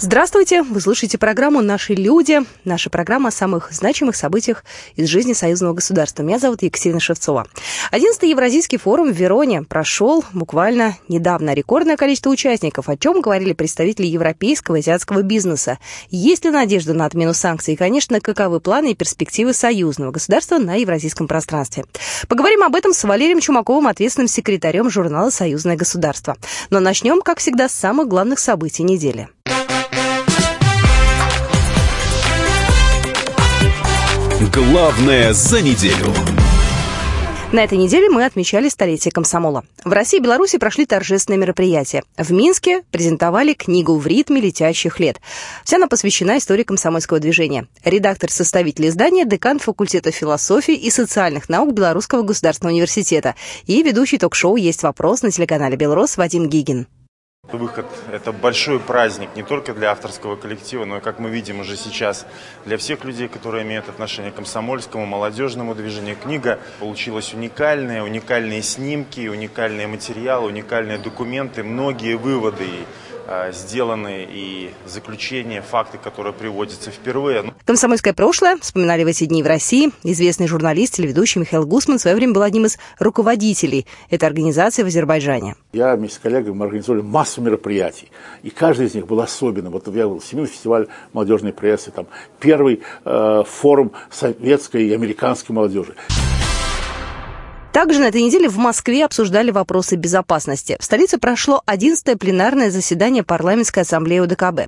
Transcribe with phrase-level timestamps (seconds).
[0.00, 0.62] Здравствуйте!
[0.62, 2.38] Вы слушаете программу «Наши люди».
[2.64, 4.64] Наша программа о самых значимых событиях
[4.94, 6.22] из жизни союзного государства.
[6.22, 7.48] Меня зовут Екатерина Шевцова.
[7.90, 11.52] 11-й Евразийский форум в Вероне прошел буквально недавно.
[11.52, 15.78] Рекордное количество участников, о чем говорили представители европейского и азиатского бизнеса.
[16.10, 17.74] Есть ли надежда на отмену санкций?
[17.74, 21.86] И, конечно, каковы планы и перспективы союзного государства на евразийском пространстве?
[22.28, 26.36] Поговорим об этом с Валерием Чумаковым, ответственным секретарем журнала «Союзное государство».
[26.70, 29.28] Но начнем, как всегда, с самых главных событий недели.
[34.58, 36.12] Главное за неделю.
[37.52, 39.62] На этой неделе мы отмечали столетие комсомола.
[39.84, 42.02] В России и Беларуси прошли торжественные мероприятия.
[42.16, 45.20] В Минске презентовали книгу «В ритме летящих лет».
[45.62, 47.68] Вся она посвящена истории комсомольского движения.
[47.84, 54.82] Редактор-составитель издания, декан факультета философии и социальных наук Белорусского государственного университета и ведущий ток-шоу «Есть
[54.82, 56.88] вопрос» на телеканале «Белрос» Вадим Гигин.
[57.52, 61.76] Выход– это большой праздник не только для авторского коллектива, но и, как мы видим уже
[61.76, 62.26] сейчас,
[62.66, 66.16] для всех людей, которые имеют отношение к комсомольскому, молодежному движению.
[66.16, 72.68] Книга получилась уникальная, уникальные снимки, уникальные материалы, уникальные документы, многие выводы
[73.52, 77.42] сделаны и заключения, факты, которые приводятся впервые.
[77.42, 79.90] Ну, Комсомольское прошлое вспоминали в эти дни в России.
[80.02, 84.86] Известный журналист, телеведущий Михаил Гусман в свое время был одним из руководителей этой организации в
[84.86, 85.56] Азербайджане.
[85.72, 88.10] Я вместе с коллегами мы организовали массу мероприятий,
[88.42, 89.72] и каждый из них был особенным.
[89.72, 92.06] Вот я был Всемирный фестиваль молодежной прессы, там
[92.40, 95.94] первый э, форум советской и американской молодежи.
[97.78, 100.76] Также на этой неделе в Москве обсуждали вопросы безопасности.
[100.80, 104.62] В столице прошло 11-е пленарное заседание парламентской ассамблеи УДКБ.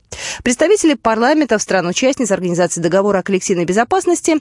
[0.45, 4.37] Представители парламентов стран-участниц Организации договора о коллективной безопасности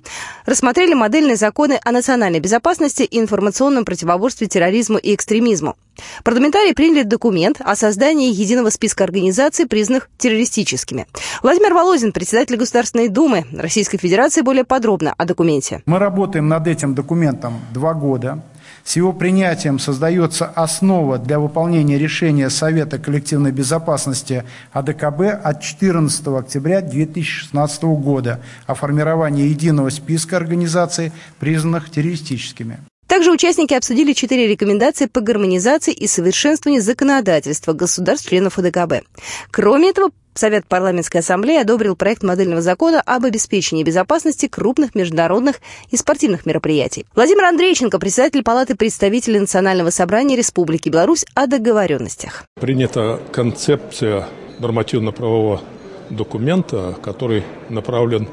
[0.46, 5.75] рассмотрели модельные законы о национальной безопасности и информационном противоборстве терроризму и экстремизму.
[6.24, 11.08] Парламентарии приняли документ о создании единого списка организаций, признанных террористическими.
[11.41, 15.81] Владимир Володин, председатель Государственной Думы Российской Федерации, более подробно о документе.
[15.88, 18.44] Мы работаем над этим документом два года.
[18.90, 26.82] С его принятием создается основа для выполнения решения Совета коллективной безопасности АДКБ от 14 октября
[26.82, 32.80] 2016 года о формировании единого списка организаций, признанных террористическими.
[33.06, 39.06] Также участники обсудили четыре рекомендации по гармонизации и совершенствованию законодательства государств-членов ОДКБ.
[39.52, 45.58] Кроме этого, Совет парламентской ассамблеи одобрил проект модельного закона об обеспечении безопасности крупных международных
[45.92, 47.06] и спортивных мероприятий.
[47.14, 52.46] Владимир Андрейченко, председатель Палаты представителей Национального собрания Республики Беларусь о договоренностях.
[52.58, 54.30] Принята концепция
[54.60, 55.62] нормативно-правового
[56.10, 58.30] документа, который направлен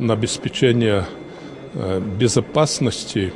[0.00, 1.06] на обеспечение
[1.74, 3.32] э, безопасности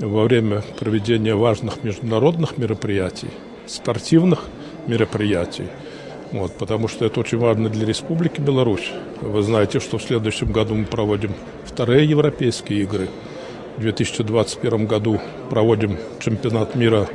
[0.00, 3.30] во время проведения важных международных мероприятий,
[3.68, 4.40] спортивных
[4.88, 5.68] мероприятий–
[6.32, 8.90] вот, потому что это очень важно для Республики Беларусь.
[9.20, 11.34] Вы знаете, что в следующем году мы проводим
[11.64, 13.08] вторые европейские игры.
[13.76, 15.20] В 2021 году
[15.50, 17.08] проводим чемпионат мира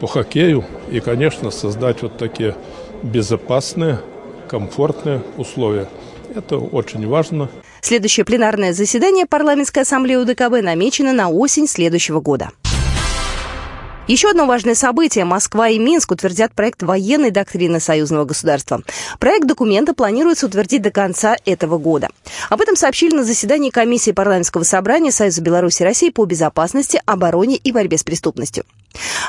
[0.00, 0.64] по хоккею.
[0.90, 2.56] И, конечно, создать вот такие
[3.02, 4.00] безопасные,
[4.48, 5.88] комфортные условия.
[6.34, 7.48] Это очень важно.
[7.80, 12.50] Следующее пленарное заседание парламентской ассамблеи УДКБ намечено на осень следующего года.
[14.08, 15.26] Еще одно важное событие.
[15.26, 18.80] Москва и Минск утвердят проект военной доктрины союзного государства.
[19.20, 22.08] Проект документа планируется утвердить до конца этого года.
[22.48, 27.56] Об этом сообщили на заседании комиссии парламентского собрания Союза Беларуси и России по безопасности, обороне
[27.56, 28.64] и борьбе с преступностью.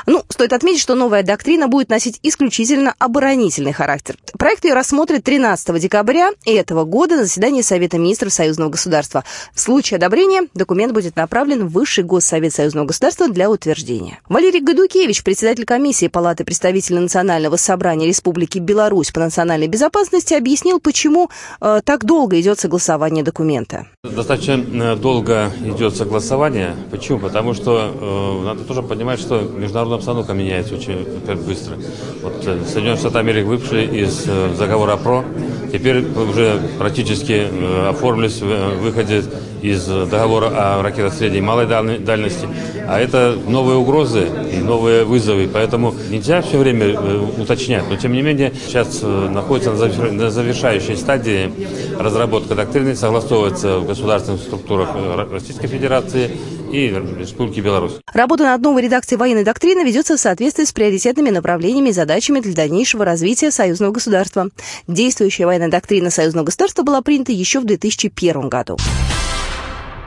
[0.06, 4.16] Ну, стоит отметить, что новая доктрина будет носить исключительно оборонительный характер.
[4.38, 9.24] Проект ее рассмотрит 13 декабря этого года на заседании Совета министров Союзного государства.
[9.54, 14.20] В случае одобрения документ будет направлен в Высший Госсовет Союзного государства для утверждения.
[14.28, 21.30] Валерий Гадукевич, председатель комиссии Палаты представителей Национального собрания Республики Беларусь по национальной безопасности, объяснил, почему
[21.60, 23.86] э, так долго идет согласование документа.
[24.02, 26.76] Достаточно э, долго идет согласование.
[26.90, 27.18] Почему?
[27.18, 31.06] Потому что э, надо тоже понимать, что международная обстановка меняется очень
[31.46, 31.76] быстро.
[32.22, 35.24] Вот э, Соединенные Штаты Америки вышли из э, заговора ПРО,
[35.72, 39.22] теперь уже практически э, оформились в выходе
[39.62, 42.48] из договора о ракетах средней и малой дальности.
[42.86, 47.84] А это новые угрозы и новые вызовы, поэтому нельзя все время э, уточнять.
[47.88, 51.52] Но тем не менее, сейчас э, находится на завершающей стадии
[51.98, 56.30] разработка доктрины, согласовывается в государственных структурах э, Российской Федерации
[56.72, 57.92] и Республики Беларусь.
[58.12, 62.54] Работа над новой редакцией военной доктрины ведется в соответствии с приоритетными направлениями и задачами для
[62.54, 64.48] дальнейшего развития союзного государства.
[64.86, 68.76] Действующая военная доктрина союзного государства была принята еще в 2001 году.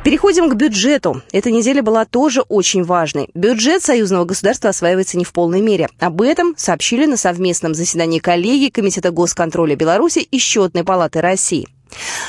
[0.03, 1.21] Переходим к бюджету.
[1.31, 3.29] Эта неделя была тоже очень важной.
[3.33, 5.87] Бюджет союзного государства осваивается не в полной мере.
[5.99, 11.69] Об этом сообщили на совместном заседании коллеги Комитета госконтроля Беларуси и Счетной палаты России.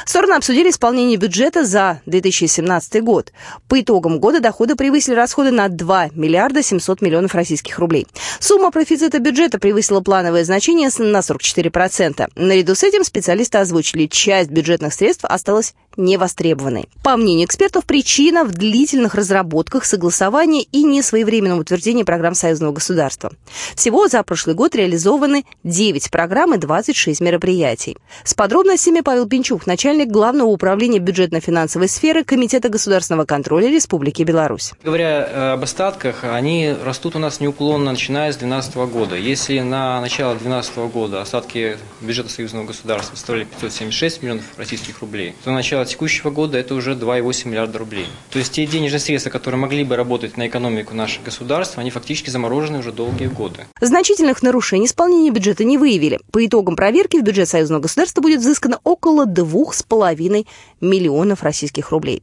[0.04, 3.32] Стороны обсудили исполнение бюджета за 2017 год.
[3.68, 8.06] По итогам года доходы превысили расходы на 2 миллиарда 700 миллионов российских рублей.
[8.40, 12.30] Сумма профицита бюджета превысила плановое значение на 44%.
[12.36, 16.88] Наряду с этим специалисты озвучили, часть бюджетных средств осталась невостребованной.
[17.02, 23.32] По мнению экспертов, причина в длительных разработках, согласовании и несвоевременном утверждении программ союзного государства.
[23.74, 27.96] Всего за прошлый год реализованы 9 программ и 26 мероприятий.
[28.24, 34.72] С подробностями Павел Пинчук, начальник Главного управления бюджетно-финансовой сферы Комитета государственного контроля Республики Беларусь.
[34.82, 39.16] Говоря э, об остатках, они растут у нас неуклонно, начиная с 2012 года.
[39.16, 45.50] Если на начало 2012 года остатки бюджета союзного государства составляли 576 миллионов российских рублей, то
[45.50, 48.06] на начало текущего года это уже 2,8 миллиарда рублей.
[48.30, 52.30] То есть те денежные средства, которые могли бы работать на экономику нашего государства, они фактически
[52.30, 53.66] заморожены уже долгие годы.
[53.80, 56.20] Значительных нарушений исполнения бюджета не выявили.
[56.32, 60.46] По итогам проверки в бюджет союзного государства будет взыскано около 2,5
[60.80, 62.22] миллионов российских рублей.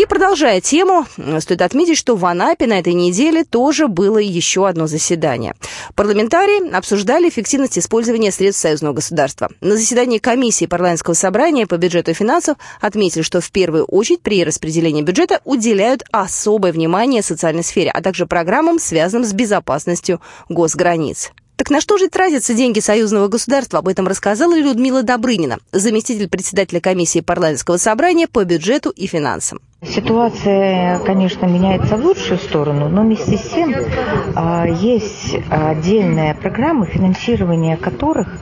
[0.00, 1.06] И продолжая тему,
[1.40, 5.54] стоит отметить, что в Анапе на этой неделе тоже было еще одно заседание.
[5.94, 9.50] Парламентарии обсуждали эффективность использования средств союзного государства.
[9.60, 14.42] На заседании комиссии парламентского собрания по бюджету и финансов отметили, что в первую очередь при
[14.42, 21.30] распределении бюджета уделяют особое внимание социальной сфере, а также программам, связанным с безопасностью госграниц.
[21.56, 23.80] Так на что же тратятся деньги союзного государства?
[23.80, 29.60] Об этом рассказала Людмила Добрынина, заместитель председателя комиссии парламентского собрания по бюджету и финансам.
[29.82, 33.74] Ситуация, конечно, меняется в лучшую сторону, но вместе с тем
[34.36, 38.40] а, есть отдельная программа, финансирование которых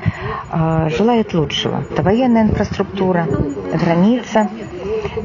[0.51, 1.85] а, желает лучшего.
[1.89, 3.29] Это военная инфраструктура,
[3.73, 4.51] граница,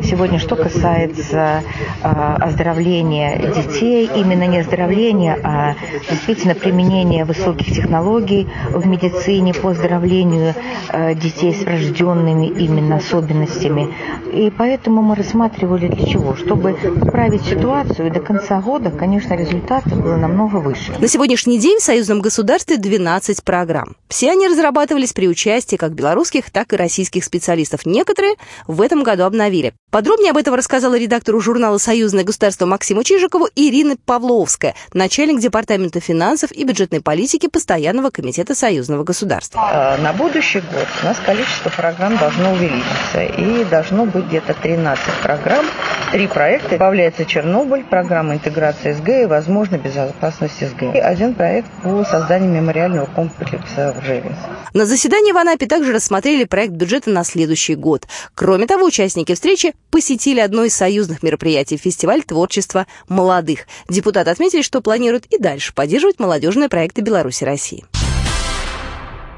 [0.03, 1.63] Сегодня, что касается
[2.01, 5.75] э, оздоровления детей, именно не оздоровления, а
[6.09, 10.55] действительно применения высоких технологий в медицине по оздоровлению
[10.89, 13.93] э, детей с врожденными именно особенностями.
[14.33, 16.35] И поэтому мы рассматривали для чего?
[16.35, 20.93] Чтобы исправить ситуацию, и до конца года, конечно, результаты было намного выше.
[20.99, 23.95] На сегодняшний день в союзном государстве 12 программ.
[24.07, 27.85] Все они разрабатывались при участии как белорусских, так и российских специалистов.
[27.85, 28.35] Некоторые
[28.67, 29.73] в этом году обновили.
[29.93, 36.51] Подробнее об этом рассказала редактору журнала «Союзное государство» Максиму Чижикову Ирина Павловская, начальник Департамента финансов
[36.51, 39.61] и бюджетной политики Постоянного комитета Союзного государства.
[39.61, 45.13] А, на будущий год у нас количество программ должно увеличиться и должно быть где-то 13
[45.21, 45.67] программ,
[46.11, 46.69] три проекта.
[46.69, 50.95] Добавляется Чернобыль, программа интеграции СГ и, возможно, безопасность СГ.
[50.95, 54.35] И один проект по созданию мемориального комплекса в Реве.
[54.73, 58.07] На заседании в Анапе также рассмотрели проект бюджета на следующий год.
[58.33, 63.67] Кроме того, участники встречи посетили одно из союзных мероприятий– фестиваль творчества молодых.
[63.89, 67.85] Депутаты отметили, что планируют и дальше поддерживать молодежные проекты Беларуси России.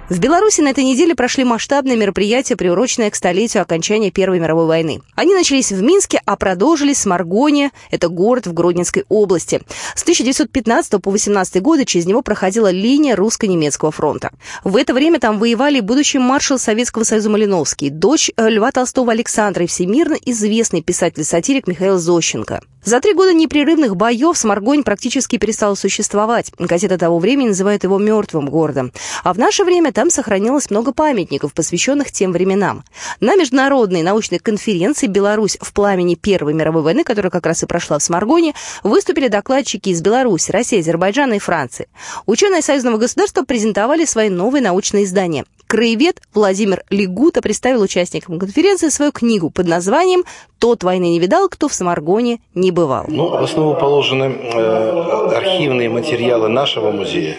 [0.08, 5.02] В Беларуси на этой неделе прошли масштабные мероприятия, приуроченные к столетию окончания Первой мировой войны.
[5.16, 9.64] Они начались в Минске, а продолжились в Маргоне, это город в Гродненской области.
[9.96, 14.30] С 1915 по 18 годы через него проходила линия русско-немецкого фронта.
[14.64, 19.64] В это время там воевали будущий маршал Советского Союза Малиновский, дочь э, Льва Толстого Александра
[19.64, 22.62] и всемирно известный писатель-сатирик Михаил Зощенко.
[22.86, 26.52] За три года непрерывных боев Сморгонь практически перестал существовать.
[26.60, 28.92] Газета того времени называет его мертвым городом.
[29.24, 32.84] А в наше время там сохранилось много памятников, посвященных тем временам.
[33.20, 37.98] На международной научной конференции «Беларусь в пламени Первой мировой войны», которая как раз и прошла
[37.98, 41.88] в Сморгоне, выступили докладчики из Беларуси, России, Азербайджана и Франции.
[42.28, 45.46] Ученые союзного государства презентовали свои новые научные издания.
[45.68, 50.24] Краевед Владимир Лигута представил участникам конференции свою книгу под названием
[50.60, 53.06] «Тот войны не видал, кто в Самаргоне не бывал».
[53.08, 57.38] Ну, в основу положены э, архивные материалы нашего музея,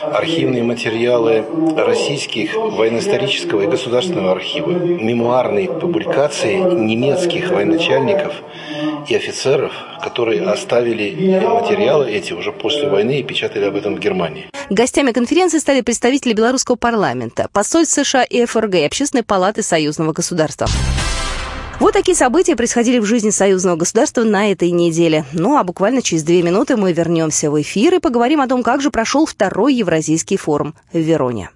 [0.00, 1.44] архивные материалы
[1.76, 8.32] российских военно-исторического и государственного архива, мемуарные публикации немецких военачальников
[9.08, 11.08] и офицеров, которые оставили
[11.60, 14.46] материалы эти уже после войны и печатали об этом в Германии.
[14.70, 20.66] Гостями конференции стали представители белорусского парламента, посольств США и ФРГ и Общественной палаты союзного государства.
[21.78, 25.26] Вот такие события происходили в жизни союзного государства на этой неделе.
[25.32, 28.80] Ну а буквально через две минуты мы вернемся в эфир и поговорим о том, как
[28.80, 31.50] же прошел второй Евразийский форум в Вероне.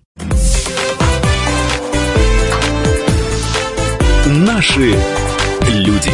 [4.26, 4.94] Наши
[5.68, 6.12] люди.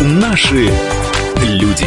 [0.00, 0.70] Наши
[1.42, 1.86] люди.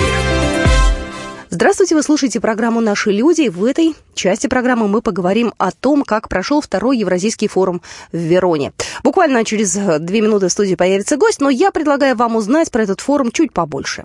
[1.50, 3.48] Здравствуйте, вы слушаете программу «Наши люди».
[3.48, 7.82] В этой части программы мы поговорим о том, как прошел второй Евразийский форум
[8.12, 8.74] в Вероне.
[9.04, 13.00] Буквально через две минуты в студии появится гость, но я предлагаю вам узнать про этот
[13.00, 14.04] форум чуть побольше.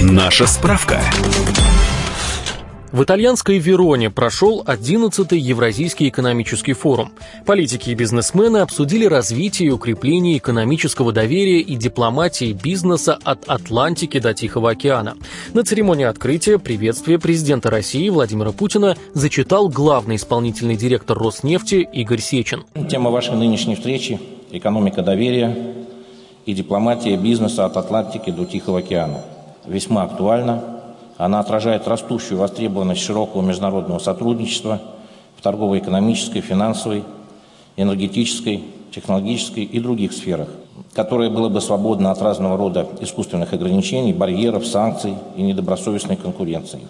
[0.00, 1.00] Наша справка.
[2.94, 7.10] В итальянской Вероне прошел 11-й Евразийский экономический форум.
[7.44, 14.32] Политики и бизнесмены обсудили развитие и укрепление экономического доверия и дипломатии бизнеса от Атлантики до
[14.32, 15.16] Тихого океана.
[15.54, 22.62] На церемонии открытия приветствие президента России Владимира Путина зачитал главный исполнительный директор Роснефти Игорь Сечин.
[22.88, 24.20] Тема вашей нынешней встречи–
[24.52, 25.74] экономика доверия
[26.46, 29.22] и дипломатия бизнеса от Атлантики до Тихого океана.
[29.66, 30.73] Весьма актуальна
[31.16, 34.80] она отражает растущую востребованность широкого международного сотрудничества
[35.36, 37.04] в торгово-экономической, финансовой,
[37.76, 40.48] энергетической, технологической и других сферах,
[40.92, 46.80] которое было бы свободно от разного рода искусственных ограничений, барьеров, санкций и недобросовестной конкуренции.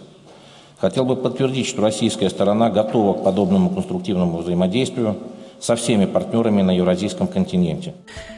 [0.78, 5.16] Хотел бы подтвердить, что российская сторона готова к подобному конструктивному взаимодействию
[5.64, 7.94] со всеми партнерами на Евразийском континенте.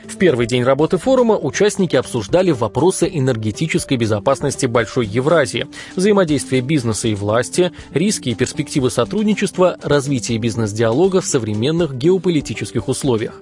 [0.08, 5.66] В первый день работы форума участники обсуждали вопросы энергетической безопасности Большой Евразии,
[5.96, 13.34] взаимодействие бизнеса и власти, риски и перспективы сотрудничества, развитие бизнес-диалога в современных геополитических условиях.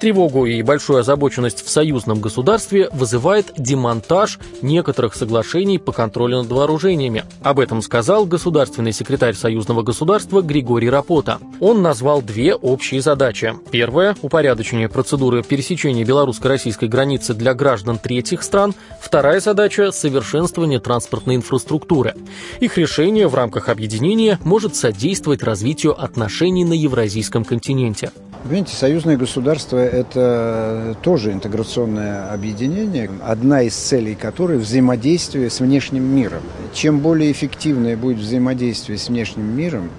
[0.00, 7.24] Тревогу и большую озабоченность в союзном государстве вызывает демонтаж некоторых соглашений по контролю над вооружениями.
[7.42, 11.38] Об этом сказал государственный секретарь союзного государства Григорий Рапота.
[11.60, 13.27] Он назвал две общие задачи.
[13.70, 22.14] Первая– упорядочение процедуры пересечения белорусско-российской границы для граждан третьих стран, вторая задача– совершенствование транспортной инфраструктуры.
[22.60, 28.12] Их решение в рамках объединения может содействовать развитию отношений на евразийском континенте.
[28.44, 36.42] Понимаете, союзное государство– это тоже интеграционное объединение, одна из целей которой– взаимодействие с внешним миром.
[36.72, 39.90] Чем более эффективное будет взаимодействие с внешним миром,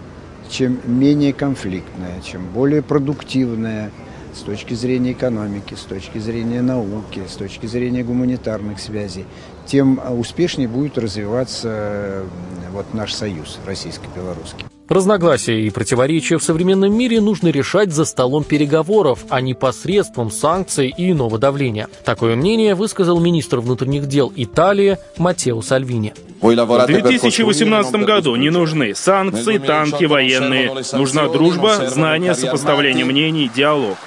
[0.50, 3.92] чем менее конфликтное, чем более продуктивное–
[4.34, 9.26] с точки зрения экономики, с точки зрения науки, с точки зрения гуманитарных связей,
[9.66, 12.24] тем успешнее будет развиваться
[12.72, 14.66] вот наш союз российско-белорусский.
[14.88, 20.92] Разногласия и противоречия в современном мире нужно решать за столом переговоров, а не посредством санкций
[20.96, 21.88] и иного давления.
[22.06, 26.14] Такое мнение высказал министр внутренних дел Италии Матео Сальвини.
[26.42, 30.74] В 2018 году не нужны санкции, танки, военные.
[30.94, 33.98] Нужна дружба, знание, сопоставление мнений, диалог.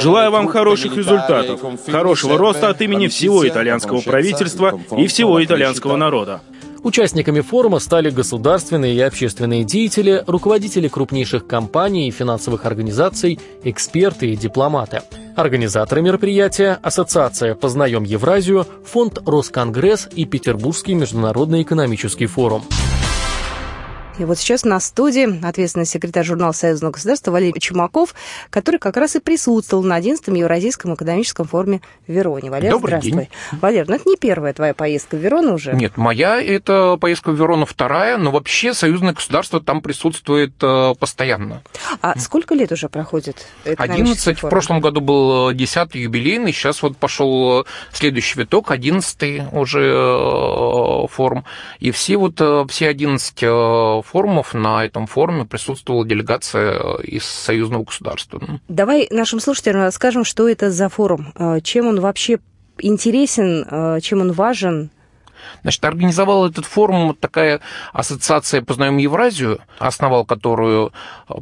[0.00, 1.60] Желаю вам хороших результатов,
[1.90, 6.40] хорошего роста от имени всего итальянского правительства и всего итальянского народа.
[6.82, 14.36] Участниками форума стали государственные и общественные деятели, руководители крупнейших компаний и финансовых организаций, эксперты и
[14.36, 15.00] дипломаты.
[15.36, 22.62] Организаторы мероприятия– Ассоциация «Познаем Евразию», Фонд «Росконгресс» и Петербургский международный экономический форум.
[24.16, 28.14] И вот сейчас на студии ответственный секретарь журнала Союзного государства Валерий Чумаков,
[28.48, 32.48] который как раз и присутствовал на 11-м Евразийском экономическом форуме в Вероне.
[32.50, 33.28] Валер, Добрый здравствуй.
[33.50, 33.60] день.
[33.60, 35.72] Валер, ну это не первая твоя поездка в Верону уже.
[35.72, 41.62] Нет, моя это поездка в Верону вторая, но вообще союзное государство там присутствует э, постоянно.
[42.00, 44.50] А сколько лет уже проходит экономический 11, в форум?
[44.50, 51.44] прошлом году был 10-й юбилейный, сейчас вот пошел следующий виток, 11-й уже э, форум.
[51.80, 57.24] И все вот, э, все 11 э, форумов на этом форуме присутствовала делегация э, из
[57.24, 58.40] союзного государства.
[58.68, 62.38] Давай нашим слушателям расскажем, что это за форум, э, чем он вообще
[62.78, 64.90] интересен, э, чем он важен.
[65.62, 67.60] Значит, организовал этот форум вот такая
[67.92, 70.92] ассоциация «Познаем Евразию», основал которую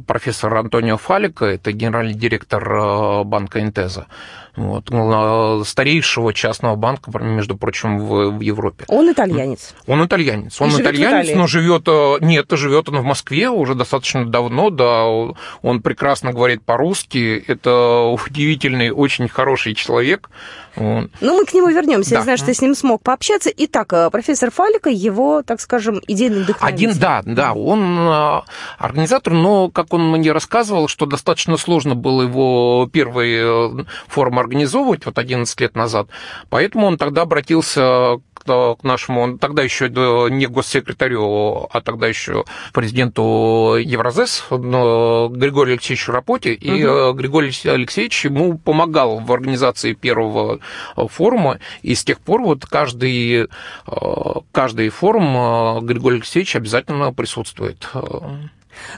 [0.07, 4.07] профессор Антонио Фалика, это генеральный директор банка «Интеза»,
[4.55, 8.85] вот, э, старейшего частного банка, между прочим, в, в Европе.
[8.87, 9.73] Он итальянец.
[9.87, 10.61] Он итальянец.
[10.61, 11.83] Он И итальянец, но живет...
[11.87, 15.05] э, Нет, живет он в Москве уже достаточно давно, да.
[15.61, 17.43] Он прекрасно говорит по-русски.
[17.47, 20.29] Это удивительный, очень хороший человек.
[20.75, 22.11] Ну, мы к нему вернемся.
[22.15, 22.23] Я Да.
[22.23, 23.51] знаю, что ты с ним смог пообщаться.
[23.55, 26.87] Итак, э, профессор Фалика, его, так скажем, идейный вдохновитель.
[26.89, 28.41] Один, да, да, он э,
[28.79, 35.17] организатор, но, как он мне рассказывал, что достаточно сложно было его первый форум организовывать, вот
[35.17, 36.07] 11 лет назад,
[36.49, 42.45] поэтому он тогда обратился к нашему, он тогда еще э, не госсекретарю, а тогда еще
[42.73, 50.59] президенту Евразес, Григорию Алексеевичу Рапоте, и э, Григорий Алексеевич ему помогал в организации первого
[50.97, 53.47] э, форума, и с тех пор вот каждый,
[54.51, 57.87] каждый форум Григорий Алексеевич обязательно присутствует.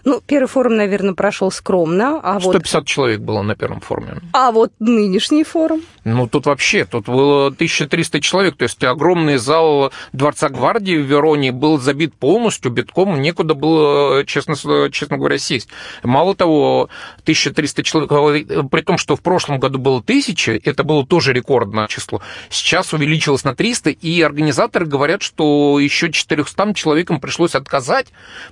[0.03, 2.19] Ну, первый форум, наверное, прошел скромно.
[2.23, 2.87] А 150 вот...
[2.87, 4.21] человек было на первом форуме.
[4.33, 5.81] А вот нынешний форум?
[6.03, 11.51] Ну, тут вообще, тут было 1300 человек, то есть огромный зал Дворца Гвардии в Вероне
[11.51, 14.55] был забит полностью, битком, некуда было, честно,
[14.91, 15.67] честно говоря, сесть.
[16.03, 16.89] Мало того,
[17.23, 22.21] 1300 человек, при том, что в прошлом году было 1000, это было тоже рекордное число,
[22.49, 28.07] сейчас увеличилось на 300, и организаторы говорят, что еще 400 человекам пришлось отказать,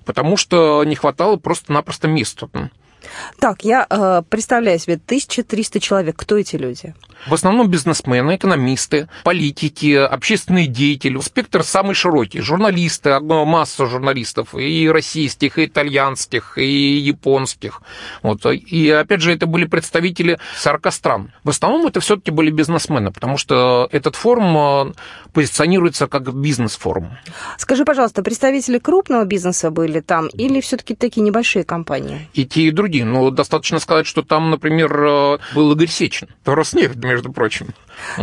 [0.06, 2.50] потому что не хватало просто-напросто места.
[3.40, 6.16] Так, я э, представляю себе 1300 человек.
[6.18, 6.94] Кто эти люди?
[7.28, 11.18] В основном бизнесмены, экономисты, политики, общественные деятели.
[11.20, 12.42] Спектр самый широкий.
[12.42, 17.82] Журналисты, масса журналистов, и российских, и итальянских, и японских.
[18.24, 18.46] Вот.
[18.46, 21.32] И опять же, это были представители 40 стран.
[21.44, 24.94] В основном это все-таки были бизнесмены, потому что этот форум э,
[25.32, 27.18] позиционируется как бизнес-форум.
[27.58, 32.28] Скажи, пожалуйста, представители крупного бизнеса были там или все-таки такие небольшие компании?
[32.34, 32.93] И те, и другие.
[33.02, 37.70] Но достаточно сказать, что там, например, э, был Игорь Сечин, Роснефть, между прочим.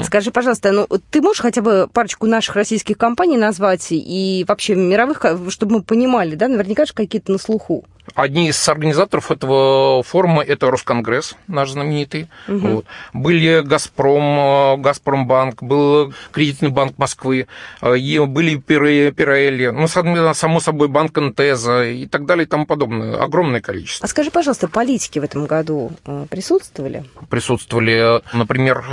[0.03, 5.25] Скажи, пожалуйста, ну ты можешь хотя бы парочку наших российских компаний назвать и вообще мировых,
[5.51, 7.85] чтобы мы понимали, да, наверняка же какие-то на слуху?
[8.15, 12.29] Одни из организаторов этого форума это Росконгресс, наш знаменитый.
[12.49, 12.59] Угу.
[12.59, 12.85] Вот.
[13.13, 17.47] Были Газпром, э, Газпромбанк, был кредитный банк Москвы,
[17.81, 23.23] э, были Пирелли, ну, само собой, банк Интеза и так далее и тому подобное.
[23.23, 24.05] Огромное количество.
[24.05, 27.05] А скажи, пожалуйста, политики в этом году э, присутствовали?
[27.29, 28.23] Присутствовали.
[28.33, 28.85] Например,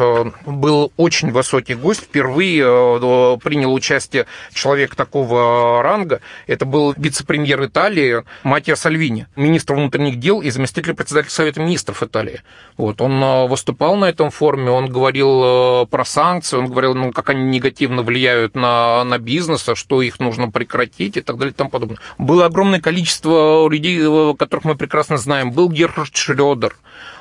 [0.46, 2.02] был очень высокий гость.
[2.02, 6.22] Впервые принял участие человек такого ранга.
[6.48, 12.42] Это был вице-премьер Италии Матья Сальвини министр внутренних дел и заместитель председателя Совета министров Италии.
[12.76, 17.12] Вот, он э, выступал на этом форуме, он говорил э, про санкции, он говорил, ну,
[17.12, 21.54] как они негативно влияют на, на бизнес, а что их нужно прекратить и так далее
[21.54, 22.00] и тому подобное.
[22.18, 25.52] Было огромное количество людей, э, которых мы прекрасно знаем.
[25.52, 26.76] Был Герхард Шрёдер,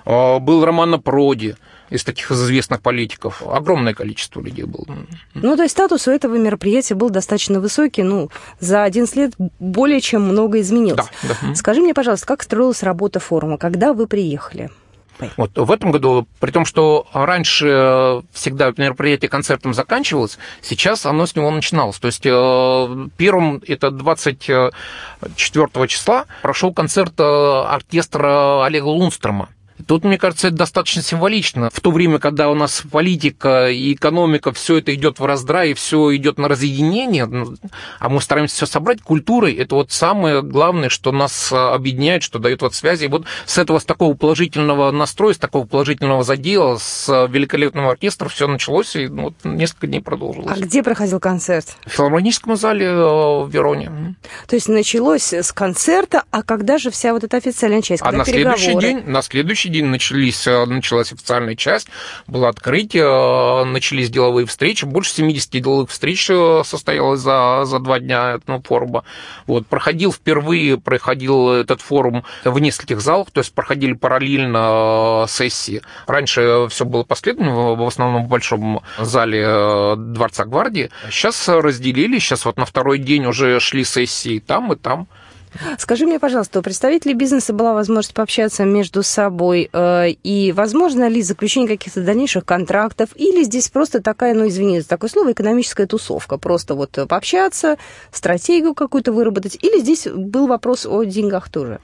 [0.05, 1.57] был Романо Проди,
[1.91, 3.43] из таких известных политиков.
[3.47, 4.87] Огромное количество людей было.
[5.35, 8.03] Ну, то есть статус у этого мероприятия был достаточно высокий.
[8.03, 11.07] Ну, за 11 лет более чем много изменилось.
[11.23, 11.55] Да, да.
[11.55, 13.59] Скажи мне, пожалуйста, как строилась работа форума?
[13.59, 14.71] Когда вы приехали?
[15.37, 21.35] Вот в этом году, при том, что раньше всегда мероприятие концертом заканчивалось, сейчас оно с
[21.35, 21.99] него начиналось.
[21.99, 29.49] То есть э, первым, это 24 числа, прошел концерт э, оркестра Олега Лунстрома.
[29.87, 31.71] Тут, мне кажется, это достаточно символично.
[31.73, 36.15] В то время, когда у нас политика и экономика, все это идет в раздрай, все
[36.17, 37.55] идет на разъединение, ну,
[37.99, 42.39] а мы стараемся все собрать, культурой это вот самое главное, что нас а, объединяет, что
[42.39, 43.05] дает вот связи.
[43.05, 48.29] И вот с этого, с такого положительного настроя, с такого положительного задела, с великолепного оркестра
[48.29, 50.51] все началось, и ну, вот несколько дней продолжилось.
[50.51, 51.77] А где проходил концерт?
[51.87, 54.17] В филармоническом зале э, в Вероне.
[54.47, 58.03] То есть началось с концерта, а когда же вся вот эта официальная часть?
[58.03, 61.89] а на следующий день, на следующий день начались, э, началась официальная часть,
[62.27, 64.85] было открытие, э, начались деловые встречи.
[64.85, 69.05] Больше 70 деловых встреч э, состоялось за, за два дня этого форума.
[69.47, 75.83] Вот, проходил впервые, проходил этот форум в нескольких залах, то есть проходили параллельно сессии.
[76.07, 80.91] Раньше все было последовательно, в основном в большом зале Дворца Гвардии.
[81.11, 85.09] Сейчас разделили, сейчас вот на второй день уже шли сессии там и там.
[85.79, 91.23] Скажи мне, пожалуйста, у представителей бизнеса была возможность пообщаться между собой, э, и возможно ли
[91.23, 96.39] заключение каких-то дальнейших контрактов, или здесь просто такая, ну, извини за такое слово, экономическая тусовка,
[96.39, 97.77] просто вот пообщаться,
[98.13, 101.81] стратегию какую-то выработать, или здесь был вопрос о деньгах тоже?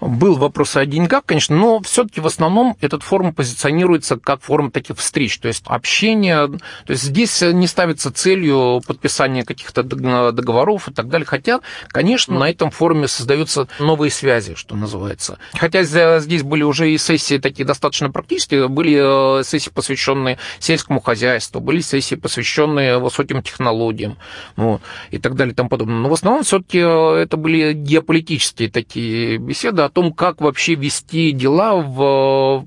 [0.00, 4.98] Был вопрос о деньгах, конечно, но все-таки в основном этот форум позиционируется как форум таких
[4.98, 6.48] встреч, то есть общение.
[6.48, 11.26] То есть здесь не ставится целью подписания каких-то договоров и так далее.
[11.26, 15.38] Хотя, конечно, на этом форуме создаются новые связи, что называется.
[15.54, 15.82] Хотя
[16.20, 21.80] здесь были уже и сессии такие достаточно практические, были э, сессии, посвященные сельскому хозяйству, были
[21.80, 24.18] сессии, посвященные высоким технологиям
[24.56, 24.80] ну,
[25.10, 25.96] и так далее и тому подобное.
[25.96, 31.32] Но в основном все-таки э, это были геополитические такие беседы о том, как вообще вести
[31.32, 32.66] дела в,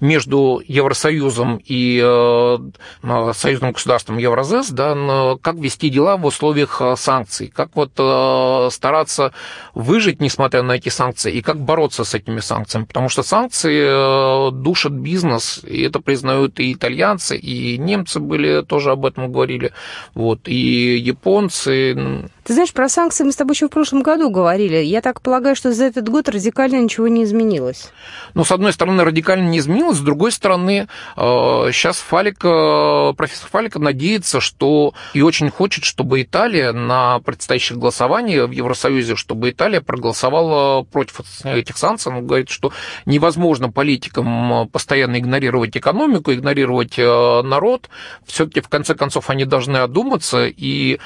[0.00, 2.58] между Евросоюзом и э,
[3.34, 9.32] союзным государством Евразес, да, как вести дела в условиях э, санкций, как вот э, стараться
[9.74, 14.92] выжить, несмотря на эти санкции, и как бороться с этими санкциями, потому что санкции душат
[14.92, 19.72] бизнес, и это признают и итальянцы, и немцы были тоже об этом говорили,
[20.14, 22.30] вот, и японцы.
[22.50, 24.78] Ты знаешь, про санкции мы с тобой еще в прошлом году говорили.
[24.78, 27.92] Я так полагаю, что за этот год радикально ничего не изменилось.
[28.34, 33.48] Ну, с одной стороны, радикально не изменилось, с другой стороны, сейчас э, Фалик, э, профессор
[33.50, 39.80] Фалик надеется, что и очень хочет, чтобы Италия на предстоящих голосованиях в Евросоюзе, чтобы Италия
[39.80, 42.12] проголосовала против этих санкций.
[42.12, 42.72] Он говорит, что
[43.06, 47.88] невозможно политикам постоянно игнорировать экономику, игнорировать э, народ.
[48.26, 50.98] Все-таки, в конце концов, они должны одуматься и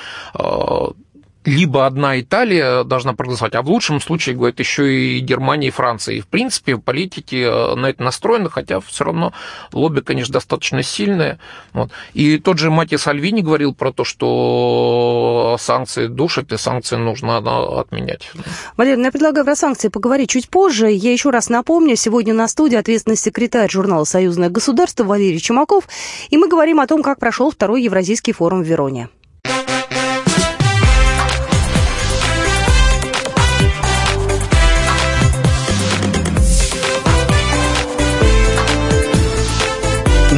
[1.44, 6.16] либо одна Италия должна проголосовать, а в лучшем случае, говорит, еще и Германия и Франция.
[6.16, 9.32] И, в принципе, политики э, на это настроены, хотя все равно
[9.72, 11.38] лобби, конечно, достаточно сильное.
[11.72, 11.90] Вот.
[12.14, 18.30] И тот же Матья Сальвини говорил про то, что санкции душат, и санкции нужно отменять.
[18.76, 20.90] Валерий, ну, я предлагаю про санкции поговорить чуть позже.
[20.90, 25.88] Я еще раз напомню, сегодня на студии ответственный секретарь журнала «Союзное государство» Валерий Чумаков,
[26.30, 29.08] и мы говорим о том, как прошел второй Евразийский форум в Вероне.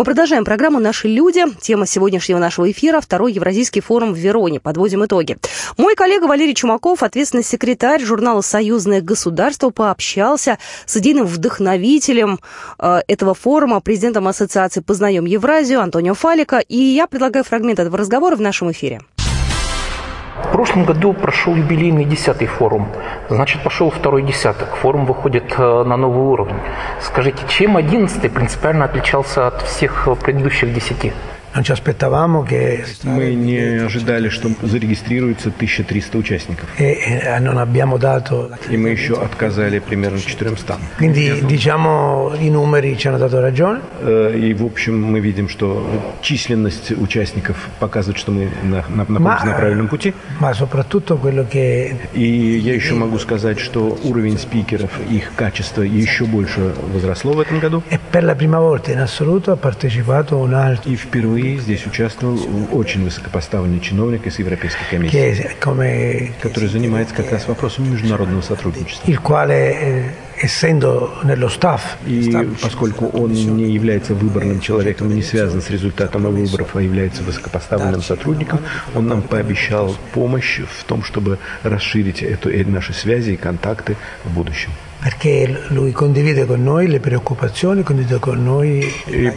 [0.00, 1.44] Мы продолжаем программу «Наши люди».
[1.60, 4.58] Тема сегодняшнего нашего эфира– второй Евразийский форум в Вероне.
[4.58, 5.36] Подводим итоги.
[5.76, 12.40] Мой коллега Валерий Чумаков, ответственный секретарь журнала «Союзное государство», пообщался с идейным вдохновителем
[12.78, 16.60] э, этого форума, президентом Ассоциации «Познаем Евразию» Антонио Фалика.
[16.60, 19.02] И я предлагаю фрагмент этого разговора в нашем эфире.
[20.44, 22.88] В прошлом году прошел юбилейный десятый форум,
[23.28, 24.74] значит пошел второй десяток.
[24.76, 26.56] Форум выходит э, на новый уровень.
[27.00, 31.12] Скажите, чем одиннадцатый принципиально отличался от всех предыдущих десяти?
[31.52, 36.68] Мы не ожидали, что зарегистрируется 1300 участников.
[36.78, 37.40] E, e,
[38.70, 40.78] И мы еще отказали примерно 400.
[40.96, 43.80] Quindi, diciamo, i numeri ci hanno dato ragione.
[44.00, 45.84] Э, и, в общем, мы видим, что
[46.22, 50.14] численность участников показывает, что мы на, на, находимся на правильном пути.
[50.38, 51.96] Ma soprattutto quello che...
[52.12, 57.58] И я еще могу сказать, что уровень спикеров, их качество еще больше возросло в этом
[57.58, 57.82] году.
[57.90, 60.88] E per la prima volta in assoluto ha partecipato un altro...
[60.90, 62.38] И впервые впервые здесь участвовал
[62.72, 65.16] очень высокопоставленный чиновник из Европейской комиссии,
[66.40, 69.10] который занимается как раз вопросами международного сотрудничества.
[69.10, 70.10] Eh,
[72.06, 77.22] и поскольку он не является выборным человеком и не связан с результатом выборов, а является
[77.22, 78.60] высокопоставленным сотрудником,
[78.94, 84.70] он нам пообещал помощь в том, чтобы расширить эту, наши связи и контакты в будущем
[85.00, 88.92] perché lui condivide con noi le preoccupazioni, condivide con noi...
[89.06, 89.32] И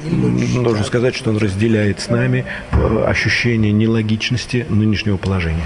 [0.61, 5.65] должен сказать, что он разделяет с нами э, ощущение нелогичности нынешнего положения.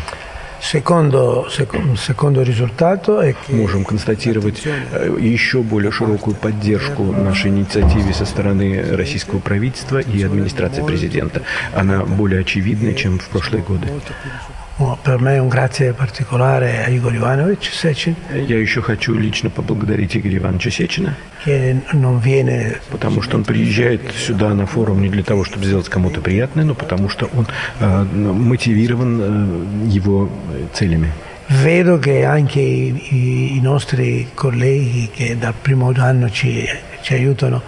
[0.60, 8.26] Secondo, secondo risultato è che Можем констатировать э, еще более широкую поддержку нашей инициативе со
[8.26, 11.44] стороны российского правительства и администрации президента.
[11.74, 13.88] Она более очевидная, чем в прошлые годы.
[14.78, 18.16] Per me un grazie particolare a Igor Ivanovic Secin.
[18.32, 21.16] Я еще хочу лично поблагодарить Игоря Ивановича Сечина.
[22.92, 26.76] Потому что он приезжает сюда на форум не для того, чтобы сделать кому-то приятное, но
[26.76, 27.48] потому что он
[27.80, 30.30] э, мотивирован э, его
[30.74, 31.12] целями.
[31.50, 36.68] Vedo che anche i, i nostri colleghi che dal primo anno ci,
[37.02, 37.62] ci aiutano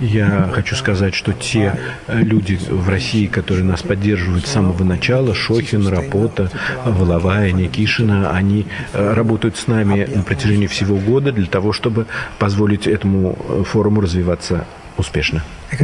[0.00, 5.34] я хочу сказать, что те э, люди в России, которые нас поддерживают с самого начала,
[5.34, 6.50] Шохин, Рапота,
[6.84, 12.06] Воловая, Никишина, они э, работают с нами на протяжении всего года для того, чтобы
[12.38, 15.42] позволить этому э, форуму развиваться успешно.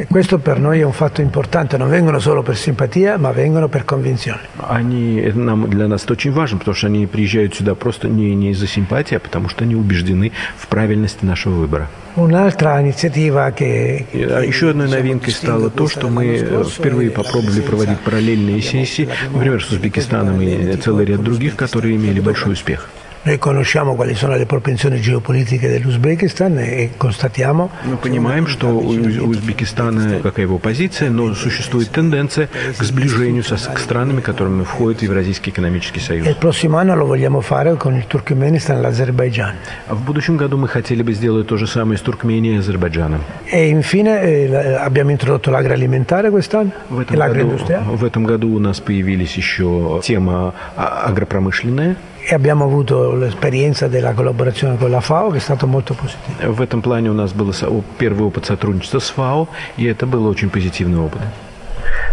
[0.08, 3.84] Questo per noi è un fatto importante, non vengono solo per simpatia, ma vengono per
[3.84, 4.40] convinzione.
[4.58, 8.34] Они, это нам, для нас это очень важно, потому что они приезжают сюда просто не,
[8.34, 11.88] не из-за симпатии, а потому что они убеждены в правильности нашего выбора.
[12.16, 14.06] Un'altra iniziativa che...
[14.12, 20.40] Еще одной новинкой стало то, что мы впервые попробовали проводить параллельные сессии, например, с Узбекистаном
[20.40, 22.88] и целый ряд других, которые имели большой успех.
[23.22, 27.68] Noi conosciamo quali sono le propensioni geopolitiche dell'Узбекистан и constatiamo...
[27.84, 28.88] Мы понимаем, что у
[29.28, 35.50] Узбекистана какая его позиция, но существует тенденция к сближению со, к странами, которыми входит Евразийский
[35.50, 36.26] экономический союз.
[36.26, 39.54] Il prossimo anno lo vogliamo fare con il Turkmenistan e l'Azerbaijan.
[39.86, 43.20] А в будущем году мы хотели бы сделать то же самое с Туркменией и Азербайджаном.
[43.52, 47.58] E infine eh, abbiamo introdotto l'agroalimentare quest'anno этом, году,
[47.96, 51.96] в этом году у нас появились еще тема агропромышленная.
[52.22, 56.52] E abbiamo avuto l'esperienza della collaborazione con la FAO, che è stato molto positivo.
[56.52, 57.52] В этом плане у нас был
[57.98, 61.20] первый опыт сотрудничества с ФАО, и это был очень позитивный опыт.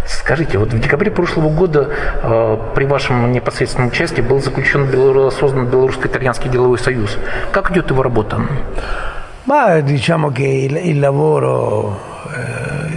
[0.06, 1.90] Скажите, вот в декабре прошлого года
[2.22, 4.88] э, при вашем непосредственном участии был заключен,
[5.30, 7.18] создан Белорусско-Итальянский деловой союз.
[7.52, 8.40] Как идет его работа?
[9.44, 11.98] Ma diciamo che il, il lavoro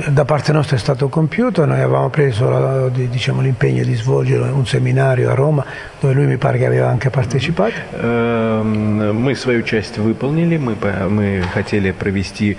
[0.09, 5.31] da parte nostra è stato compiuto, noi avevamo preso diciamo, l'impegno di svolgere un seminario
[5.31, 5.65] a Roma
[6.01, 7.75] dove lui mi pare che aveva anche partecipato.
[7.93, 10.77] Мы свою часть выполнили, мы,
[11.09, 12.57] мы хотели провести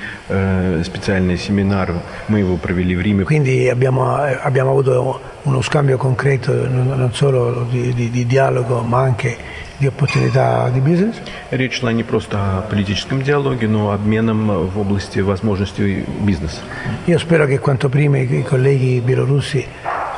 [0.83, 1.93] специальный семинар,
[2.27, 3.23] мы его провели в Риме.
[3.23, 9.60] Quindi abbiamo, abbiamo avuto uno scambio concreto non solo di, di, di dialogo ma anche
[9.82, 11.16] di opportunità di business.
[11.50, 16.60] Речь шла не просто о политическом диалоге, но обменом в области возможностей бизнеса.
[17.06, 19.66] Io spero che quanto prima i colleghi bielorussi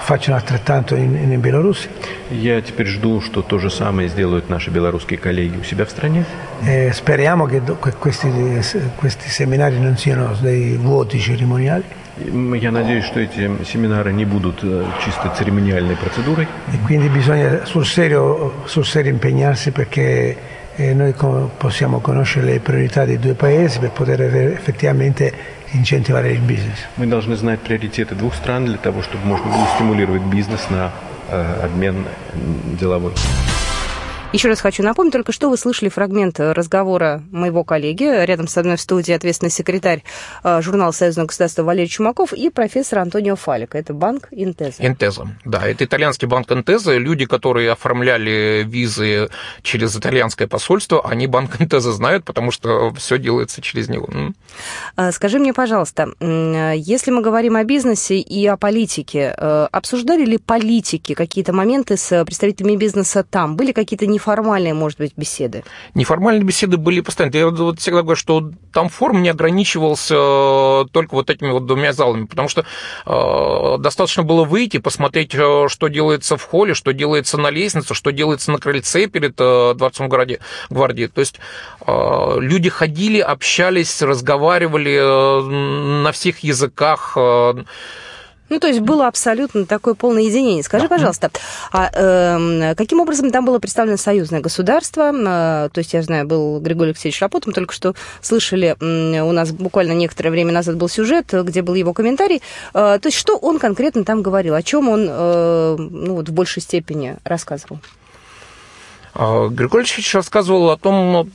[0.00, 1.88] facciano altrettanto in, in Беларуси.
[2.30, 6.24] Я теперь жду, что то же самое сделают наши белорусские коллеги у себя в стране.
[6.62, 7.60] E speriamo che
[7.98, 8.30] questi,
[8.96, 11.84] questi seminari non siano dei vuoti cerimoniali.
[12.16, 14.60] Я надеюсь, что эти семинары не будут
[15.04, 16.46] чисто церемониальной процедурой.
[16.72, 20.36] E quindi bisogna sul serio, sul serio impegnarsi perché
[20.76, 21.12] noi
[21.58, 25.32] possiamo conoscere le priorità dei due paesi per poter effettivamente
[25.72, 26.86] incentivare il business.
[26.96, 30.92] Мы должны знать приоритеты двух стран для того, чтобы можно было стимулировать бизнес на
[31.62, 32.04] обмен
[32.78, 33.12] деловой.
[34.34, 38.24] Еще раз хочу напомнить, только что вы слышали фрагмент разговора моего коллеги.
[38.24, 40.02] Рядом со мной в студии ответственный секретарь
[40.42, 43.76] журнала Союзного государства Валерий Чумаков и профессор Антонио Фалик.
[43.76, 44.84] Это банк Интеза.
[44.84, 45.64] Интеза, да.
[45.64, 46.96] Это итальянский банк Интеза.
[46.96, 49.28] Люди, которые оформляли визы
[49.62, 54.08] через итальянское посольство, они банк Интеза знают, потому что все делается через него.
[55.12, 61.52] Скажи мне, пожалуйста, если мы говорим о бизнесе и о политике, обсуждали ли политики какие-то
[61.52, 63.54] моменты с представителями бизнеса там?
[63.54, 65.64] Были какие-то неформальные неформальные, может быть, беседы?
[65.94, 67.36] Неформальные беседы были постоянно.
[67.36, 70.14] Я вот всегда говорю, что там форум не ограничивался
[70.92, 72.64] только вот этими вот двумя залами, потому что
[73.06, 78.50] э, достаточно было выйти, посмотреть, что делается в холле, что делается на лестнице, что делается
[78.50, 80.40] на крыльце перед э, Дворцом гвардии.
[80.70, 81.06] гвардии.
[81.06, 81.38] То есть
[81.86, 87.12] э, люди ходили, общались, разговаривали э, на всех языках.
[87.16, 87.54] Э,
[88.54, 90.62] ну, то есть было абсолютно такое полное единение.
[90.62, 90.88] Скажи, да.
[90.88, 91.30] пожалуйста,
[91.72, 95.12] а э, каким образом там было представлено союзное государство?
[95.12, 99.32] Э, то есть, я знаю, был Григорий Алексеевич Рапот, мы только что слышали, э, у
[99.32, 102.42] нас буквально некоторое время назад был сюжет, где был его комментарий.
[102.74, 104.54] Э, то есть, что он конкретно там говорил?
[104.54, 107.80] О чем он э, ну, вот в большей степени рассказывал?
[109.16, 111.28] Григорий Алексеевич рассказывал о том,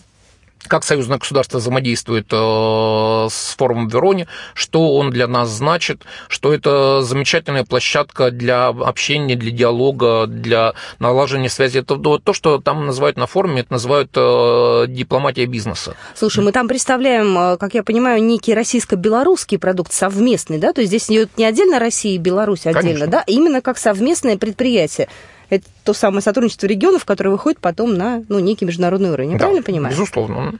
[0.67, 6.53] как союзное государство взаимодействует э, с форумом в Вероне, что он для нас значит, что
[6.53, 11.79] это замечательная площадка для общения, для диалога, для налаживания связи.
[11.79, 15.95] Это то, что там называют на форуме, это называют э, дипломатия бизнеса.
[16.15, 20.73] Слушай, мы там представляем, э, как я понимаю, некий российско-белорусский продукт совместный, да?
[20.73, 23.07] То есть здесь идет не отдельно Россия и Беларусь отдельно, Конечно.
[23.07, 23.23] да?
[23.27, 25.07] Именно как совместное предприятие.
[25.49, 29.31] Это то самое сотрудничество регионов, которое выходит потом на ну, некий международный уровень.
[29.31, 29.93] Я да, правильно понимаю?
[29.93, 30.59] Безусловно.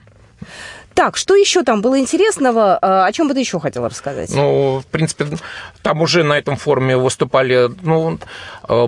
[0.94, 2.78] Так, что еще там было интересного?
[2.82, 4.34] А, о чем бы ты еще хотела рассказать?
[4.34, 5.26] Ну, в принципе,
[5.82, 8.18] там уже на этом форуме выступали ну,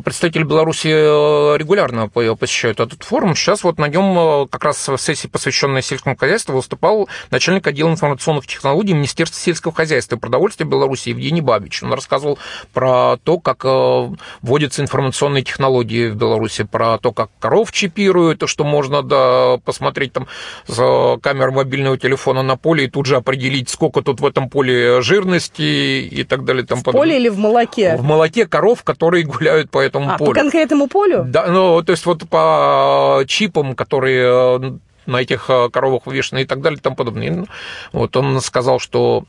[0.04, 3.34] представители Беларуси э, регулярно посещают этот форум.
[3.34, 7.90] Сейчас вот на нем э, как раз в сессии, посвященной сельскому хозяйству, выступал начальник отдела
[7.90, 11.82] информационных технологий Министерства сельского хозяйства и продовольствия Беларуси Евгений Бабич.
[11.82, 12.38] Он рассказывал
[12.72, 13.64] про то, как
[14.42, 20.28] вводятся информационные технологии в Беларуси, про то, как коров чипируют, что можно да, посмотреть там
[20.66, 25.02] с камер мобильного телефона на поле и тут же определить, сколько тут в этом поле
[25.02, 25.62] жирности
[26.02, 26.64] и так далее.
[26.64, 27.08] Там в подобное.
[27.08, 27.96] поле или в молоке?
[27.96, 30.30] В молоке коров, которые гуляют по этому а, полю.
[30.30, 31.24] по конкретному полю?
[31.26, 34.72] Да, ну, то есть вот по чипам, которые э,
[35.06, 37.46] на этих э, коровах вывешены и так далее и тому подобное.
[37.92, 39.24] Вот он сказал, что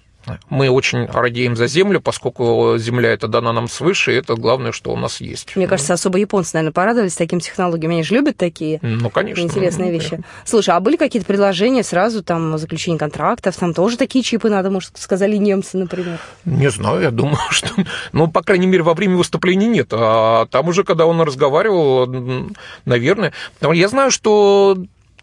[0.50, 4.92] мы очень радеем за землю, поскольку земля это дана нам свыше, и это главное, что
[4.92, 5.56] у нас есть.
[5.56, 7.92] Мне кажется, особо японцы, наверное, порадовались таким технологиям.
[7.92, 10.18] Они же любят такие ну, конечно, интересные ну, вещи.
[10.18, 10.24] Да.
[10.46, 14.98] Слушай, а были какие-то предложения сразу, там, заключение контрактов, там тоже такие чипы надо, может,
[14.98, 16.20] сказали немцы, например?
[16.46, 17.70] Не знаю, я думаю, что...
[18.12, 19.88] Ну, по крайней мере, во время выступления нет.
[19.92, 22.08] А там уже, когда он разговаривал,
[22.86, 23.34] наверное...
[23.62, 24.78] Я знаю, что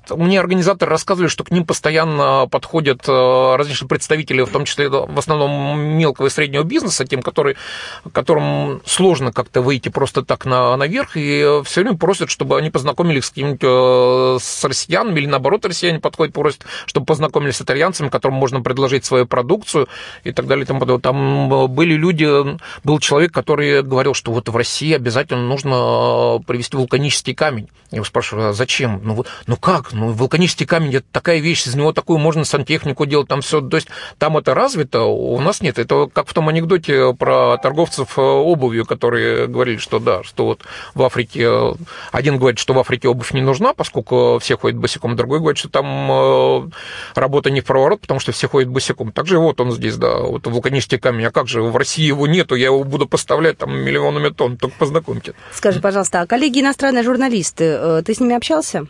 [0.09, 5.19] мне организаторы рассказывали, что к ним постоянно подходят э, различные представители, в том числе в
[5.19, 7.57] основном мелкого и среднего бизнеса, тем, который,
[8.13, 13.27] которым сложно как-то выйти просто так на, наверх, и все время просят, чтобы они познакомились
[13.27, 18.39] с каким-нибудь э, с россиянами, или наоборот, россияне подходят, просят, чтобы познакомились с итальянцами, которым
[18.39, 19.89] можно предложить свою продукцию
[20.25, 20.65] и так далее.
[20.65, 21.03] И тому подобное.
[21.03, 26.77] Там э, были люди, был человек, который говорил, что вот в России обязательно нужно привезти
[26.77, 27.69] вулканический камень.
[27.91, 29.01] Я его спрашиваю, а зачем?
[29.03, 29.90] Ну, ну как?
[29.93, 33.61] Ну, вулканический камень это такая вещь, из него такую можно сантехнику делать, там все.
[33.61, 35.79] То есть там это развито, у нас нет.
[35.79, 40.63] Это как в том анекдоте про торговцев э, обувью, которые говорили, что да, что вот
[40.95, 41.73] в Африке э,
[42.13, 45.69] один говорит, что в Африке обувь не нужна, поскольку все ходят босиком, другой говорит, что
[45.69, 46.71] там э,
[47.15, 49.13] работа не в проворот, потому что все ходят босиком.
[49.13, 51.27] Также вот он здесь, да, вот вулканический камень.
[51.27, 54.77] А как же, в России его нету, я его буду поставлять там миллионами тонн, только
[54.79, 55.35] познакомьте.
[55.53, 58.87] Скажи, пожалуйста, а коллеги иностранные журналисты, ты с ними общался?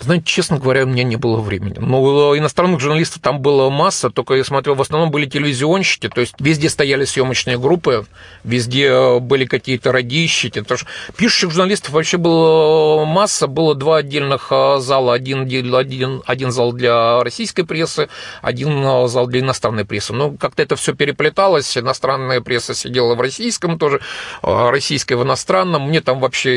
[0.00, 1.76] Знаете, честно говоря, у меня не было времени.
[1.78, 6.34] Но иностранных журналистов там было масса, только я смотрел, в основном были телевизионщики, то есть
[6.38, 8.04] везде стояли съемочные группы,
[8.44, 10.60] везде были какие-то радищики.
[10.60, 15.42] Потому что пишущих журналистов вообще было масса, было два отдельных а, зала, один,
[15.74, 18.10] один, один зал для российской прессы,
[18.42, 20.12] один зал для иностранной прессы.
[20.12, 24.00] Но как-то это все переплеталось, иностранная пресса сидела в российском тоже,
[24.42, 25.88] российская в иностранном.
[25.88, 26.50] Мне там вообще,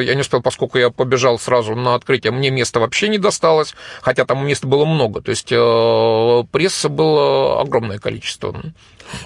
[0.00, 3.74] э, я не успел, поскольку я побежал сразу на открытие, мне места вообще не досталось,
[4.02, 5.20] хотя там места было много.
[5.20, 8.54] То есть э, пресса было огромное количество.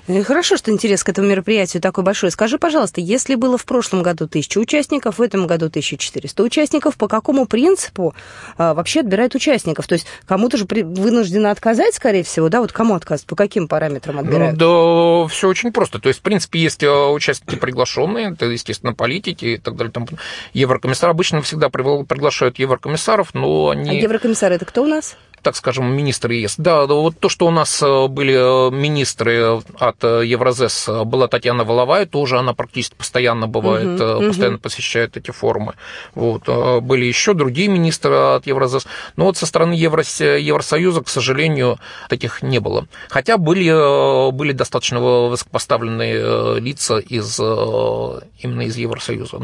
[0.06, 2.30] Ну хорошо, что интерес к этому мероприятию такой большой.
[2.30, 7.08] Скажи, пожалуйста, если было в прошлом году тысяча участников, в этом году 1400 участников, по
[7.08, 8.14] какому принципу
[8.56, 9.86] а, вообще отбирают участников?
[9.86, 10.82] То есть кому-то же при...
[10.82, 12.60] вынуждены отказать, скорее всего, да?
[12.60, 13.26] Вот кому отказывать?
[13.26, 14.58] По каким параметрам ну отбирают?
[14.58, 15.98] Ну, да, все очень просто.
[15.98, 19.92] То есть, в принципе, есть э, участники приглашенные, это, естественно, политики и так далее.
[19.92, 20.06] Там
[20.52, 23.90] еврокомиссар обычно всегда приглашают еврокомиссаров, но они...
[23.90, 25.16] А еврокомиссары это кто у нас?
[25.42, 26.54] Так скажем, министр ЕС.
[26.58, 31.64] Да, вот то, что у нас э, были э, министры от э, Евразес, была Татьяна
[31.64, 34.62] Воловая, тоже она практически постоянно бывает, угу, постоянно угу.
[34.62, 35.74] посещает эти форумы.
[36.14, 36.48] Вот.
[36.82, 38.86] Были еще другие министры от Евразес.
[39.16, 40.20] Но вот со стороны Еврос...
[40.20, 42.86] Евросоюза, к сожалению, таких не было.
[43.08, 49.38] Хотя были, были достаточно высокопоставленные лица из, именно из Евросоюза.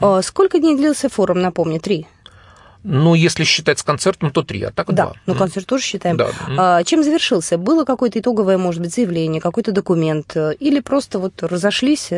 [0.00, 2.06] А сколько дней длился форум, напомню, три?
[2.84, 5.04] Ну, если считать с концертом, то три, а так да.
[5.04, 5.14] два.
[5.26, 6.16] Ну, концерт тоже считаем.
[6.16, 6.30] Да.
[6.56, 7.58] А, чем завершился?
[7.58, 10.36] Было какое-то итоговое, может быть, заявление, какой-то документ?
[10.36, 12.10] Или просто вот разошлись?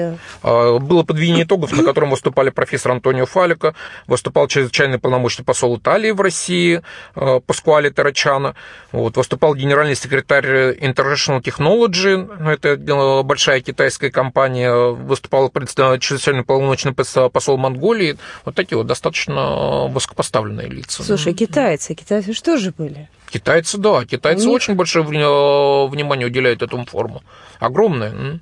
[0.42, 3.74] А, было подведение итогов, на котором выступали профессор Антонио Фалика,
[4.06, 6.82] выступал чрезвычайный полномочный посол Италии в России
[7.14, 8.54] а, Паскуали Тарачана,
[8.92, 16.92] вот, выступал генеральный секретарь International Technology, ну, это э, большая китайская компания, выступал чрезвычайный полномочный
[16.92, 18.18] посол Монголии.
[18.44, 21.02] Вот такие вот достаточно высокопоставленные представленные лица.
[21.02, 23.08] Слушай, китайцы, китайцы что же были?
[23.30, 24.54] Китайцы, да, китайцы них...
[24.54, 27.22] очень большое внимание уделяют этому форуму.
[27.60, 28.40] Огромное.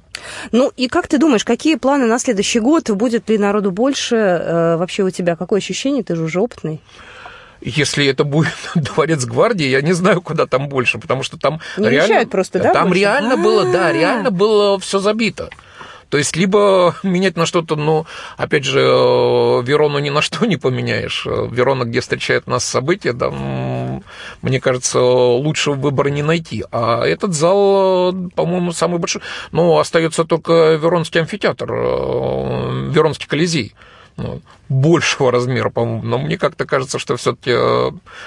[0.53, 2.91] Ну и как ты думаешь, какие планы на следующий год?
[2.91, 4.17] Будет ли народу больше?
[4.17, 6.03] Э, вообще у тебя какое ощущение?
[6.03, 6.81] Ты же уже опытный.
[7.61, 11.91] Если это будет дворец гвардии, я не знаю, куда там больше, потому что там не
[11.91, 12.27] реально...
[12.27, 12.73] просто, да?
[12.73, 13.01] Там больше?
[13.01, 15.51] реально было, да, реально было все забито.
[16.11, 20.57] То есть либо менять на что-то, но, опять же, э, Верону ни на что не
[20.57, 21.27] поменяешь.
[21.27, 23.31] Э, Верона, где встречает нас события, да,
[24.43, 26.65] мне кажется, лучше выбора не найти.
[26.73, 29.23] А этот зал, по-моему, самый большой.
[29.53, 33.75] Ну, остается только Веронский амфитеатр, э, Веронский колизей
[34.17, 36.03] ну, большего размера, по-моему.
[36.03, 37.55] Но мне как-то кажется, что все-таки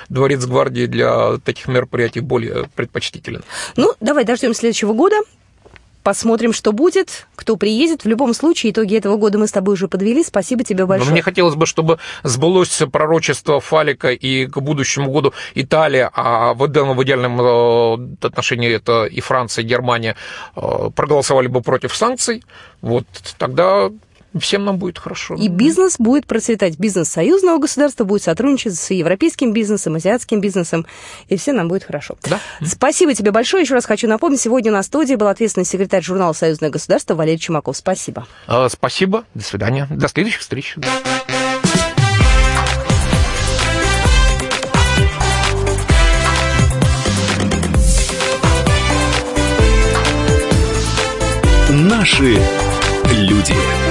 [0.08, 3.44] дворец гвардии для таких мероприятий более предпочтителен.
[3.76, 5.17] Ну, давай дождем следующего года.
[6.04, 8.04] Посмотрим, что будет, кто приедет.
[8.04, 10.24] В любом случае, итоги этого года мы с тобой уже подвели.
[10.24, 11.10] Спасибо тебе большое.
[11.10, 16.66] Но мне хотелось бы, чтобы сбылось пророчество Фалика и к будущему году Италия, а в
[16.68, 20.16] идеальном, э, отношении это и Франция, и Германия
[20.56, 22.44] э, проголосовали бы против санкций.
[22.82, 23.06] Вот
[23.38, 23.92] тогда
[24.39, 25.36] всем нам будет хорошо.
[25.36, 26.78] И бизнес будет процветать.
[26.78, 30.86] Бизнес союзного государства будет сотрудничать с европейским бизнесом, азиатским бизнесом,
[31.28, 32.15] и всем нам будет хорошо.
[32.30, 32.39] Да.
[32.65, 33.63] Спасибо тебе большое.
[33.63, 37.78] Еще раз хочу напомнить, сегодня на студии был ответственный секретарь журнала «Союзное государство» Валерий Чумаков.
[37.78, 38.28] Спасибо.
[38.48, 39.26] А, спасибо.
[39.34, 39.88] До свидания.
[39.89, 40.76] До следующих встреч.
[51.70, 52.38] Наши
[53.12, 53.90] люди.